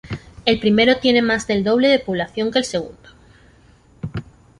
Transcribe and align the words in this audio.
El 0.45 0.59
primero 0.59 0.97
tiene 0.97 1.21
más 1.21 1.45
del 1.45 1.63
doble 1.63 1.87
de 1.87 1.99
población 1.99 2.49
que 2.51 2.57
el 2.57 2.65
segundo. 2.65 3.07